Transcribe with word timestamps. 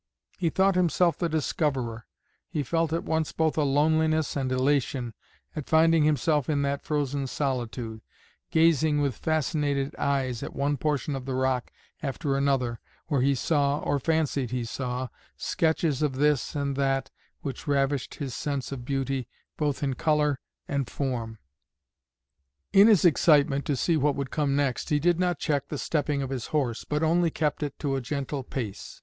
He 0.39 0.49
thought 0.49 0.73
himself 0.73 1.19
the 1.19 1.29
discoverer; 1.29 2.07
he 2.49 2.63
felt 2.63 2.91
at 2.91 3.03
once 3.03 3.31
both 3.31 3.55
a 3.55 3.61
loneliness 3.63 4.35
and 4.35 4.51
elation 4.51 5.13
at 5.55 5.69
finding 5.69 6.05
himself 6.05 6.49
in 6.49 6.63
that 6.63 6.81
frozen 6.81 7.27
solitude, 7.27 8.01
gazing 8.49 8.99
with 9.01 9.15
fascinated 9.15 9.95
eyes 9.99 10.41
at 10.41 10.55
one 10.55 10.77
portion 10.77 11.15
of 11.15 11.25
the 11.25 11.35
rock 11.35 11.71
after 12.01 12.35
another 12.35 12.79
where 13.09 13.21
he 13.21 13.35
saw, 13.35 13.77
or 13.81 13.99
fancied 13.99 14.49
he 14.49 14.65
saw, 14.65 15.07
sketches 15.37 16.01
of 16.01 16.15
this 16.15 16.55
and 16.55 16.75
that 16.77 17.11
which 17.41 17.67
ravished 17.67 18.15
his 18.15 18.33
sense 18.33 18.71
of 18.71 18.83
beauty 18.83 19.27
both 19.55 19.83
in 19.83 19.93
colour 19.93 20.39
and 20.67 20.89
form. 20.89 21.37
In 22.73 22.87
his 22.87 23.05
excitement 23.05 23.65
to 23.65 23.75
see 23.75 23.97
what 23.97 24.15
would 24.15 24.31
come 24.31 24.55
next, 24.55 24.89
he 24.89 24.97
did 24.99 25.19
not 25.19 25.37
check 25.37 25.67
the 25.67 25.77
stepping 25.77 26.23
of 26.23 26.31
his 26.31 26.47
horse, 26.47 26.85
but 26.85 27.03
only 27.03 27.29
kept 27.29 27.61
it 27.61 27.77
to 27.77 27.95
a 27.95 28.01
gentle 28.01 28.41
pace. 28.41 28.99